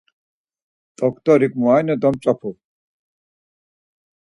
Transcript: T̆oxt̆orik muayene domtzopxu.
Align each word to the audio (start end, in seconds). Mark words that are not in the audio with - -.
T̆oxt̆orik 0.97 1.53
muayene 1.59 1.95
domtzopxu. 2.01 2.51